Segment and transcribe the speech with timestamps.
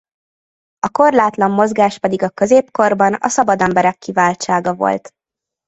[0.79, 5.11] A korlátlan mozgás pedig a középkorban a szabad emberek kiváltsága volt.